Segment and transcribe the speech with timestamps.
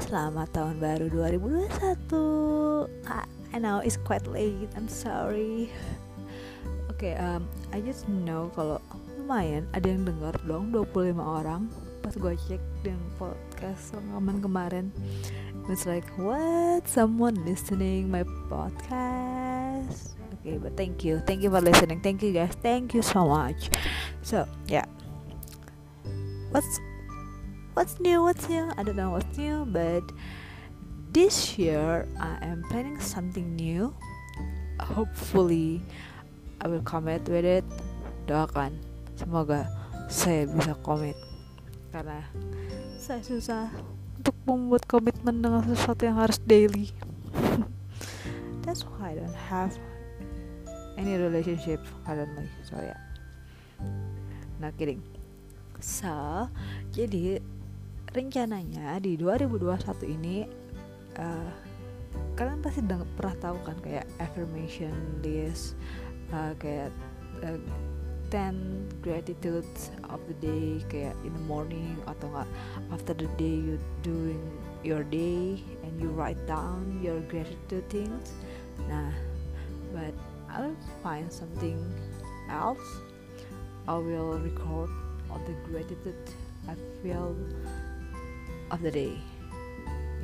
[0.00, 2.88] selamat tahun baru 2021
[3.52, 5.68] I know it's quite late, I'm sorry.
[6.88, 8.80] Oke, okay, um, I just know kalau
[9.20, 11.68] lumayan ada yang dengar dong 25 orang
[12.02, 14.90] Pas gue cek di podcast rekaman kemarin.
[15.70, 16.88] It's like, what?
[16.90, 20.18] Someone listening my podcast?
[20.40, 22.02] Okay, but thank you, thank you for listening.
[22.02, 23.70] Thank you guys, thank you so much.
[24.26, 24.88] So, yeah.
[26.50, 26.82] What's
[27.74, 28.22] what's new?
[28.22, 28.70] What's new?
[28.76, 30.04] I don't know what's new but
[31.12, 33.94] this year i am planning something new.
[34.80, 35.80] Hopefully
[36.60, 37.64] i will commit with it.
[38.28, 38.76] Doakan.
[39.16, 39.68] Semoga
[40.08, 41.16] saya bisa komit
[41.92, 42.24] karena
[42.96, 43.68] saya susah
[44.16, 46.92] untuk membuat komitmen dengan sesuatu yang harus daily.
[48.64, 49.76] That's why i don't have
[50.96, 52.48] any relationship currently.
[52.64, 53.00] So yeah.
[54.60, 55.02] Not kidding.
[55.82, 56.48] So
[56.94, 57.42] jadi
[58.12, 60.44] rencananya di 2021 ini
[61.16, 61.50] uh,
[62.36, 62.84] kalian pasti
[63.16, 64.92] pernah tahu kan kayak affirmation
[65.24, 65.76] list
[66.32, 66.92] uh, kayak
[67.40, 67.56] uh,
[68.32, 72.48] 10 gratitudes of the day kayak in the morning atau enggak
[72.88, 74.40] after the day you doing
[74.80, 78.32] your day and you write down your gratitude things.
[78.88, 79.12] Nah
[79.92, 80.16] but
[80.48, 81.76] I'll find something
[82.48, 82.84] else.
[83.84, 84.88] I will record
[85.28, 86.16] all the gratitude
[86.64, 87.36] I feel
[88.72, 89.14] of the day.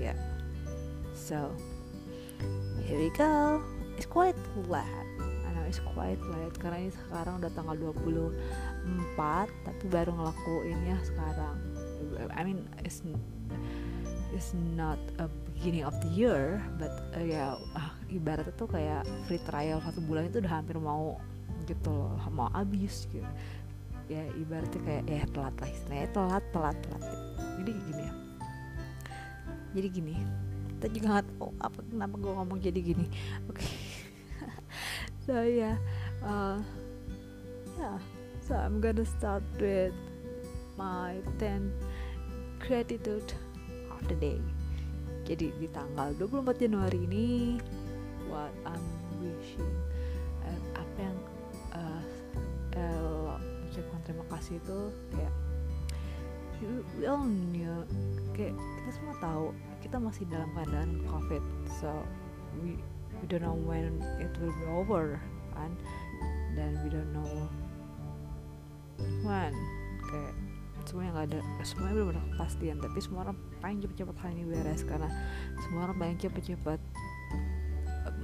[0.01, 0.17] Yeah.
[1.13, 1.53] So
[2.83, 3.61] here we go.
[4.01, 4.35] It's quite
[4.67, 4.89] late.
[5.21, 11.57] I know it's quite late karena ini sekarang udah tanggal 24 tapi baru ngelakuinnya sekarang.
[12.33, 13.05] I mean it's
[14.33, 19.41] it's not a beginning of the year but uh, ya uh, ibaratnya tuh kayak free
[19.43, 21.19] trial satu bulan itu udah hampir mau
[21.67, 23.27] gitu loh mau habis gitu
[24.09, 27.03] ya ibaratnya kayak ya telat lah istilahnya telat telat telat
[27.61, 28.13] jadi gini ya
[29.77, 30.17] jadi gini
[30.79, 33.07] kita juga nggak tahu apa kenapa gue ngomong jadi gini.
[33.51, 33.59] Oke.
[33.59, 33.75] Okay.
[35.27, 35.75] so yeah
[36.23, 36.63] uh,
[37.75, 37.99] yeah
[38.39, 39.91] so I'm gonna start with
[40.79, 41.75] my 10
[42.63, 43.35] gratitude
[43.91, 44.39] of the day.
[45.27, 47.27] Jadi di tanggal 24 Januari ini
[48.31, 48.87] what I'm
[49.19, 49.75] wishing
[50.47, 51.19] uh, apa yang
[51.75, 52.03] uh,
[52.79, 53.35] uh,
[54.07, 54.79] terima kasih itu
[55.11, 55.35] kayak
[56.99, 57.87] we all knew
[58.35, 59.47] kayak kita semua tahu
[59.79, 61.43] kita masih dalam keadaan covid
[61.79, 61.91] so
[62.59, 62.79] we
[63.23, 65.19] we don't know when it will be over
[65.55, 65.71] kan?
[66.55, 67.27] Dan we don't know
[69.23, 69.55] when
[70.09, 70.35] kayak
[70.89, 74.83] semuanya nggak ada semuanya belum ada kepastian tapi semua orang pengen cepet-cepet hal ini beres
[74.89, 75.11] karena
[75.61, 76.81] semua orang pengen cepet-cepet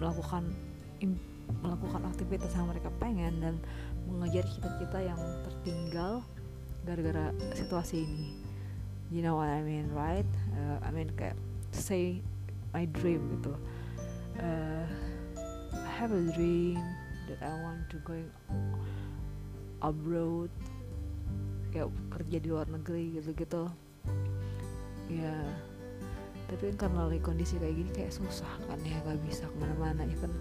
[0.01, 0.43] melakukan
[1.61, 3.55] melakukan aktivitas yang mereka pengen dan
[4.09, 6.25] mengejar cita-cita yang tertinggal
[6.85, 8.31] gara-gara situasi ini.
[9.13, 10.29] You know what I mean right?
[10.53, 11.37] Uh, I mean kayak
[11.73, 12.21] say
[12.77, 13.57] my dream gitu.
[14.39, 14.87] Uh,
[15.75, 16.81] I have a dream
[17.29, 18.29] that I want to going
[19.81, 20.53] abroad
[21.73, 23.69] kayak kerja di luar negeri gitu-gitu.
[25.09, 25.37] Ya
[26.45, 30.05] tapi kan karena lagi kondisi kayak gini kayak susah kan ya nggak bisa ke mana-mana
[30.21, 30.33] kan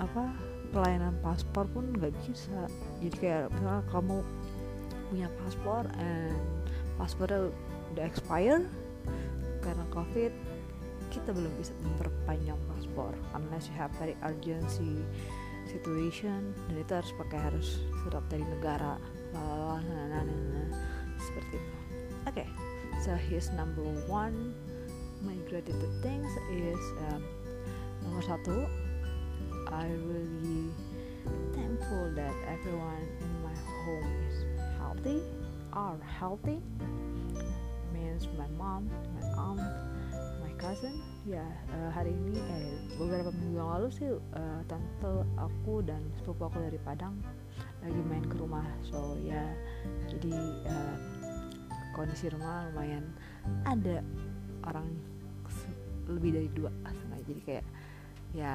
[0.00, 0.32] apa
[0.72, 2.66] pelayanan paspor pun nggak bisa.
[3.02, 4.18] Jadi kayak misalnya kamu
[5.10, 6.38] punya paspor and
[6.94, 7.50] paspornya
[7.92, 8.62] udah expire.
[9.60, 10.32] Karena covid
[11.10, 15.02] kita belum bisa memperpanjang paspor unless you have very urgency
[15.66, 16.54] situation.
[16.70, 18.96] Dan itu harus pakai harus surat dari negara.
[19.34, 20.24] Nah, nah, nah,
[21.18, 21.76] seperti itu.
[22.28, 22.48] Oke okay.
[23.02, 24.54] so here's number one.
[25.20, 26.80] My gratitude things is
[27.12, 27.20] um,
[28.06, 28.64] nomor satu.
[29.68, 30.72] I really
[31.52, 34.19] thankful that everyone in my home
[35.00, 35.24] healthy
[35.72, 36.60] are healthy.
[37.96, 38.84] Means my mom
[39.16, 39.64] my aunt
[40.44, 40.92] my cousin.
[41.24, 41.40] Ya
[41.72, 46.60] uh, hari ini eh beberapa minggu yang lalu sih uh, tante aku dan sepupu aku
[46.60, 47.16] dari Padang
[47.80, 48.68] lagi main ke rumah.
[48.84, 49.40] So ya
[50.12, 50.36] jadi
[50.68, 50.96] uh,
[51.96, 53.08] kondisi rumah lumayan
[53.64, 54.04] ada
[54.68, 54.84] orang
[56.12, 57.20] lebih dari dua setengah.
[57.24, 57.66] Jadi kayak
[58.36, 58.54] ya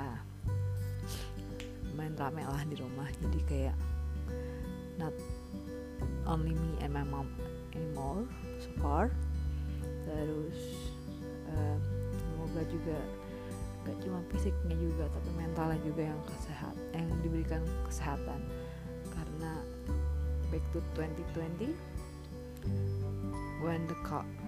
[1.98, 3.10] main rame lah di rumah.
[3.18, 3.95] Jadi kayak
[6.28, 7.30] only me and my mom
[7.74, 8.26] anymore
[8.62, 9.14] so far.
[10.06, 10.58] Terus
[11.50, 11.78] uh,
[12.14, 12.98] semoga juga
[13.86, 18.42] gak cuma fisiknya juga tapi mentalnya juga yang kesehat yang diberikan kesehatan.
[19.14, 19.62] Karena
[20.50, 21.74] back to 2020
[23.62, 23.98] when the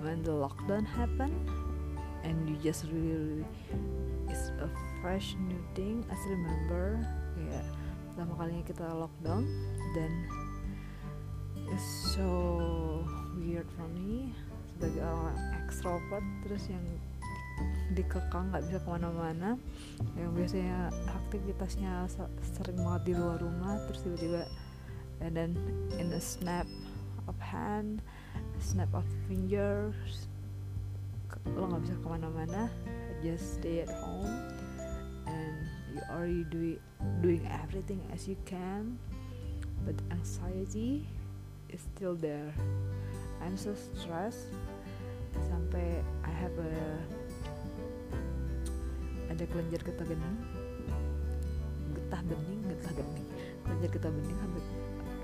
[0.01, 1.37] when the lockdown happened
[2.23, 3.45] and you just really, really
[4.27, 4.69] it's a
[5.01, 6.99] fresh new thing still remember
[7.37, 7.65] kayak
[8.11, 9.43] pertama kalinya kita lockdown
[9.95, 10.11] dan
[11.77, 13.05] it's so
[13.37, 14.33] weird for me.
[14.73, 16.81] Sebagai orang ekstrovert terus yang
[17.93, 19.49] dikekang nggak bisa ke mana-mana.
[20.17, 22.09] Yang biasanya aktivitasnya
[22.57, 24.41] sering banget di luar rumah terus tiba-tiba
[25.21, 25.53] and then
[26.01, 26.65] in a snap
[27.25, 28.01] of hand
[28.37, 30.29] a snap of fingers
[31.53, 32.73] lo nggak bisa ke mana-mana.
[33.21, 34.33] Just stay at home
[35.29, 35.53] and
[35.93, 36.61] you already do
[37.21, 38.97] doing everything as you can.
[39.85, 41.05] But anxiety
[41.69, 42.53] is still there.
[43.41, 44.51] I'm so stressed.
[45.37, 46.73] Sampai I have a
[49.29, 50.39] ada kelenjar getah bening.
[51.93, 53.27] Getah bening getah bening.
[53.67, 54.63] Kelenjar getah bening sampai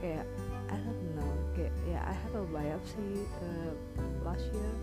[0.04, 0.26] kayak
[0.68, 3.72] I don't know kayak ya I have a biopsy uh,
[4.22, 4.74] last year.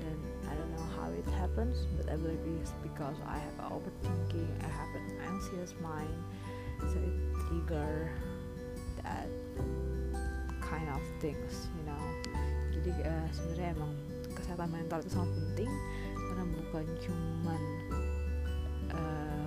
[0.00, 0.18] Dan
[0.48, 4.70] I don't know how it happens but I believe it's because I have overthinking I
[4.70, 6.18] have an anxious mind.
[6.88, 7.16] So it
[7.48, 8.10] trigger
[9.02, 9.28] that
[10.74, 12.02] kind of things you know.
[12.74, 13.92] Jadi uh, sebenarnya emang
[14.34, 15.70] kesehatan mental itu sangat penting
[16.18, 17.60] karena bukan cuman
[18.90, 19.46] uh,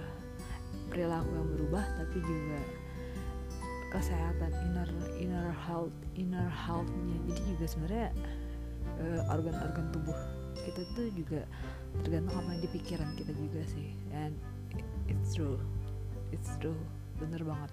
[0.88, 2.60] perilaku yang berubah tapi juga
[3.92, 4.90] kesehatan inner
[5.20, 7.18] inner health inner healthnya.
[7.28, 8.10] Jadi juga sebenarnya
[9.04, 10.18] uh, organ-organ tubuh
[10.64, 11.44] kita tuh juga
[12.04, 13.92] tergantung apa yang di pikiran kita juga sih.
[14.16, 14.34] And
[15.12, 15.60] it's true
[16.32, 16.80] it's true
[17.20, 17.72] bener banget.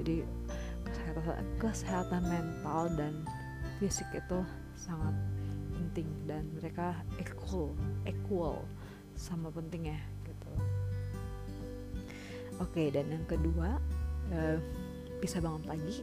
[0.00, 0.16] Jadi
[1.58, 3.14] kesehatan mental dan
[3.78, 4.40] fisik itu
[4.74, 5.14] sangat
[5.74, 7.74] penting dan mereka equal
[8.06, 8.62] equal
[9.18, 10.50] sama pentingnya gitu.
[12.58, 13.78] Oke dan yang kedua
[14.34, 14.58] uh,
[15.18, 16.02] bisa bangun pagi.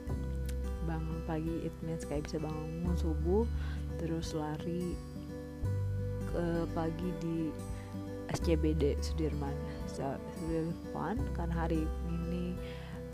[0.85, 3.43] Bangun pagi it means kayak bisa bangun subuh
[3.99, 4.95] terus lari
[6.31, 6.45] ke
[6.75, 7.47] pagi di
[8.35, 9.55] SCBD Sudirman
[9.87, 12.57] so, it's really fun karena hari ini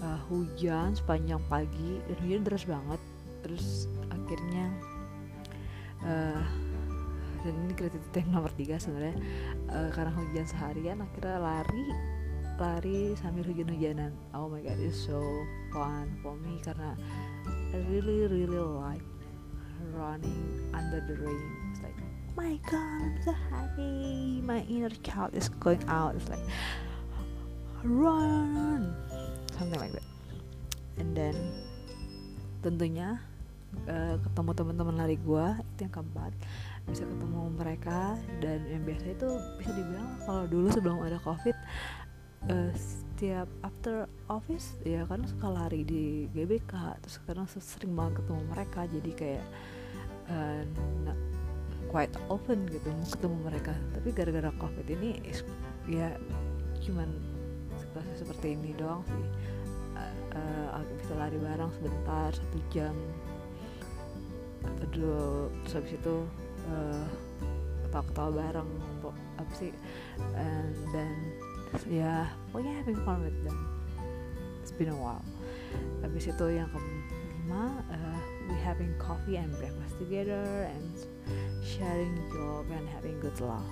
[0.01, 3.01] uh, hujan sepanjang pagi dan hujan deras banget.
[3.41, 4.69] Terus akhirnya
[6.05, 6.43] uh,
[7.41, 9.17] dan ini kreatif nomor tiga sebenarnya
[9.73, 11.85] uh, karena hujan seharian akhirnya lari
[12.61, 14.13] lari sambil hujan-hujanan.
[14.37, 15.17] Oh my god it's so
[15.73, 16.93] fun for me karena
[17.73, 19.01] I really really like
[19.97, 21.49] running under the rain.
[21.73, 21.97] It's like
[22.37, 24.37] my god I'm so happy.
[24.45, 26.13] My inner child is going out.
[26.13, 26.45] It's like
[27.81, 28.93] run
[29.61, 30.07] something like that.
[30.97, 31.37] And then
[32.65, 33.21] tentunya
[33.85, 35.45] uh, ketemu teman-teman lari gue
[35.77, 36.33] itu yang keempat.
[36.89, 39.29] Bisa ketemu mereka dan yang biasa itu
[39.61, 41.53] bisa dibilang kalau dulu sebelum ada covid
[42.49, 46.73] uh, setiap after office ya karena suka lari di GBK
[47.05, 48.81] terus sekarang sering banget ketemu mereka.
[48.89, 49.45] Jadi kayak
[50.33, 50.65] uh,
[51.93, 53.73] quite often gitu mau ketemu mereka.
[53.93, 55.21] Tapi gara-gara covid ini
[55.85, 56.17] ya
[56.81, 57.09] cuman
[57.77, 59.25] situasi seperti ini doang sih
[60.35, 62.95] uh, bisa lari bareng sebentar satu jam.
[64.81, 66.15] Aduh terus habis itu
[66.69, 67.05] uh,
[67.87, 68.69] ketawa-ketawa bareng
[69.41, 69.73] apa sih
[70.37, 71.15] and then
[71.89, 73.57] ya pokoknya having fun with them
[74.61, 75.25] it's been a while.
[76.03, 78.19] Habis itu yang kelima uh,
[78.49, 80.93] we having coffee and breakfast together and
[81.63, 83.63] sharing joke and having good laugh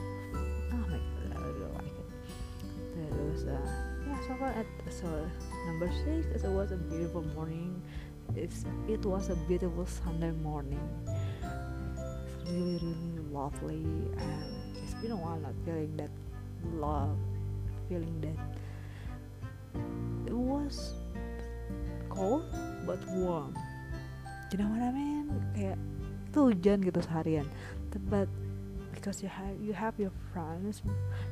[0.72, 2.10] oh my god I really like it.
[2.96, 3.89] Terus uh,
[4.28, 5.08] far at so
[5.66, 7.82] number six it was a beautiful morning.
[8.36, 10.82] It's it was a beautiful Sunday morning.
[12.22, 13.86] It's really really lovely
[14.18, 14.50] and
[14.84, 16.12] it's been a while not feeling that
[16.76, 17.18] love
[17.88, 18.38] feeling that
[20.28, 20.94] it was
[22.10, 22.46] cold
[22.86, 23.56] but warm.
[24.52, 25.30] You know what I mean?
[25.54, 25.78] Kayak
[26.30, 27.48] itu hujan gitu seharian.
[28.10, 28.30] But
[29.00, 30.84] because you have you have your friends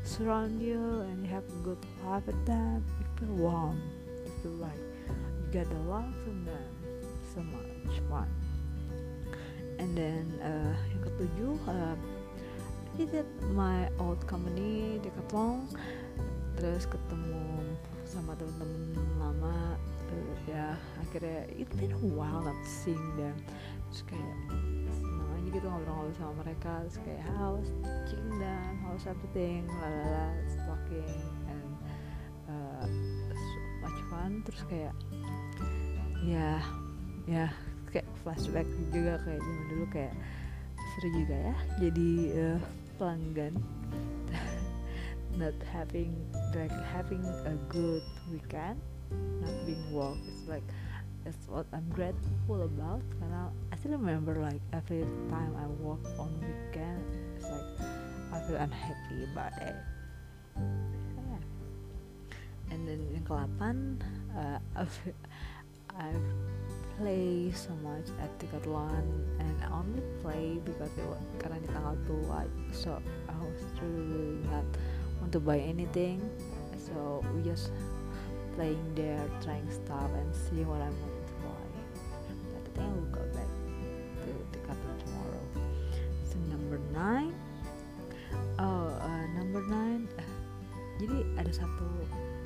[0.07, 2.79] surround you and you have a good life with them.
[2.99, 3.83] You feel warm.
[4.23, 6.71] You feel like you get the love from them
[7.35, 7.67] so much.
[8.07, 8.29] Fun
[9.79, 11.95] and then uh, yang ketujuh uh,
[12.97, 15.69] visit my old company Decathlon
[16.57, 17.77] terus ketemu
[18.09, 19.77] sama temen-temen lama.
[20.07, 23.37] Uh, ya akhirnya it been a while not seeing them.
[23.91, 24.37] Terus kayak
[25.47, 30.35] aja gitu ngobrol-ngobrol sama mereka terus kayak how's teaching them how's everything lalala
[30.67, 31.15] talking
[31.47, 31.71] and
[32.51, 32.83] uh,
[33.31, 34.43] so much fun.
[34.43, 34.93] Terus kayak
[36.27, 36.59] ya
[37.31, 37.47] ya
[37.95, 40.15] kayak flashback juga kayak zaman dulu kayak
[40.75, 41.55] seru juga ya.
[41.79, 42.59] Jadi uh,
[42.99, 43.55] pelanggan
[45.39, 46.11] not having
[46.59, 48.75] like having a good weekend
[49.39, 50.65] not being work it's like
[51.27, 53.03] that's what I'm grateful about.
[53.19, 57.03] Karena I still remember like every time I work on weekend
[57.35, 57.67] it's like
[58.31, 59.75] I feel unhappy about it.
[60.55, 61.43] Yeah.
[62.71, 63.43] and then yang ke-8
[64.39, 64.95] uh, I've,
[65.99, 66.27] I've
[66.97, 69.05] play so much at Decathlon
[69.37, 72.41] and I only play because it was, karena di tanggal tua
[72.73, 72.97] so
[73.29, 74.65] I was really not
[75.19, 76.23] want to buy anything.
[76.73, 77.69] So we just
[78.57, 81.16] playing there trying stuff and see what I buy
[82.77, 83.49] I will go back
[84.23, 85.43] to Decathlon tomorrow
[86.25, 87.33] so number nine
[88.61, 90.31] oh uh, number nine uh,
[90.97, 91.87] jadi ada satu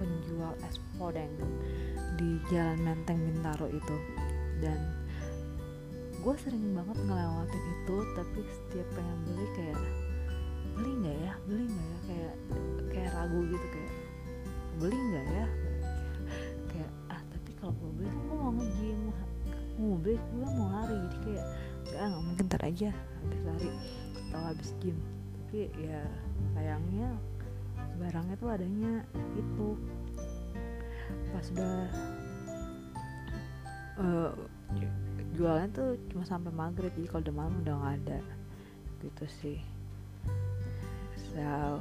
[0.01, 1.31] penjual es podeng
[2.17, 3.95] di Jalan Menteng Bintaro itu
[4.61, 4.79] dan
[6.21, 9.79] gue sering banget ngelewatin itu tapi setiap pengen beli kayak
[10.77, 12.35] beli nggak ya beli nggak ya kayak
[12.93, 13.93] kayak ragu gitu kayak
[14.77, 15.45] beli nggak ya
[20.01, 21.45] beli gue mau lari jadi kayak
[21.81, 23.69] nggak nggak mungkin ntar aja habis lari
[24.17, 24.97] atau habis gym.
[25.37, 26.01] Tapi ya
[26.57, 27.09] sayangnya
[28.01, 28.93] barangnya tuh adanya
[29.37, 29.69] itu.
[31.31, 31.75] Pas udah
[34.01, 34.31] uh,
[35.37, 38.19] jualan tuh cuma sampai maghrib jadi kalau udah malam udah nggak ada
[39.05, 39.59] gitu sih.
[41.31, 41.79] So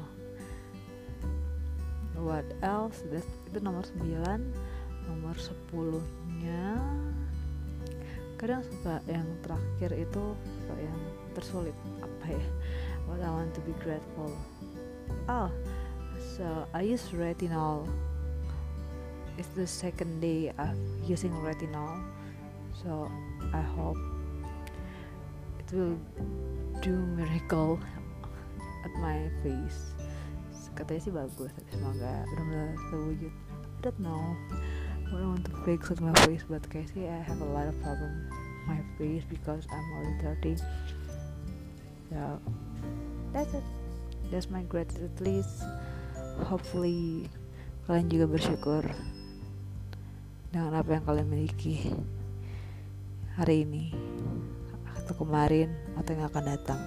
[2.21, 3.01] what else?
[3.09, 4.05] That's, itu nomor 9
[5.09, 5.99] nomor 10
[6.39, 6.79] nya
[8.41, 10.99] kadang suka yang terakhir itu suka yang
[11.37, 11.77] tersulit.
[12.01, 12.45] Apa ya?
[13.05, 14.33] What I want to be grateful.
[15.29, 15.53] Oh
[16.41, 17.85] so I use retinol.
[19.37, 20.73] It's the second day of
[21.05, 22.01] using retinol.
[22.81, 23.13] So
[23.53, 24.01] I hope
[25.61, 26.01] it will
[26.81, 27.77] do miracle
[28.89, 29.93] at my face.
[30.73, 33.29] Katanya sih bagus semoga benar-benar terwujud.
[33.29, 34.33] I don't know
[35.11, 37.77] what I want to fix with my face but sih I have a lot of
[37.83, 38.31] problem
[38.67, 40.63] my face because I'm already 30
[42.11, 42.41] so
[43.35, 43.67] that's it.
[44.31, 45.67] That's my gratitude list
[46.47, 47.27] hopefully
[47.91, 48.87] kalian juga bersyukur
[50.51, 51.91] dengan apa yang kalian miliki
[53.39, 53.95] hari ini
[54.99, 56.83] atau kemarin atau yang akan datang.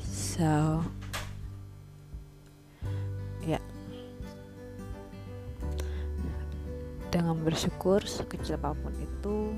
[0.00, 0.82] So,
[7.40, 9.56] bersyukur sekecil apa pun itu,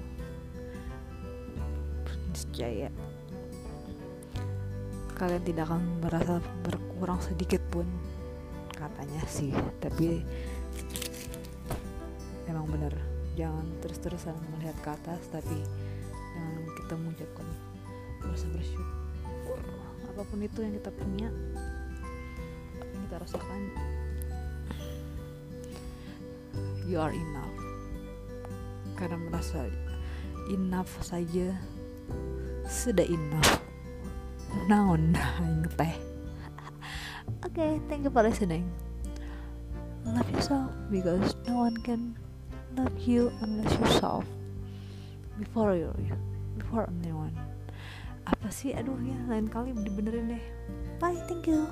[2.32, 2.88] niscaya
[5.22, 7.86] kalian tidak akan merasa berkurang sedikit pun
[8.74, 9.54] katanya sih.
[9.78, 10.18] Tapi
[12.50, 12.90] emang bener
[13.38, 15.62] jangan terus-terusan melihat ke atas tapi
[16.34, 17.46] jangan kita mengucapkan
[18.26, 19.60] rasa bersyukur.
[20.10, 21.30] Apa pun itu yang kita punya
[22.82, 23.60] yang kita rasakan.
[26.82, 27.61] You are enough
[29.02, 29.66] karena merasa
[30.46, 31.58] enough saja
[32.70, 33.58] sudah enough
[34.70, 35.18] naon
[35.78, 36.12] teh
[37.42, 38.70] Okay, thank you for listening.
[40.06, 42.14] Love yourself because no one can
[42.78, 44.24] love you unless yourself
[45.42, 45.90] before you
[46.54, 47.34] before anyone.
[48.24, 48.78] Apa sih?
[48.78, 50.44] Aduh ya, lain kali dibenerin deh.
[51.02, 51.66] Bye, thank you.